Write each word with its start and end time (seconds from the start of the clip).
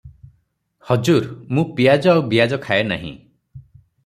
ହଜୁର 0.87 1.29
ମୁଁ 1.57 1.67
ପିଆଜ 1.81 2.11
ଆଉ 2.15 2.25
ବିଆଜ 2.33 2.61
ଖାଏ 2.65 2.89
ନାହିଁ। 2.95 3.13